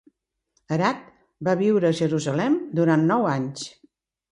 [0.77, 1.03] Arad
[1.49, 3.71] va viure a Jerusalem durant nou anys.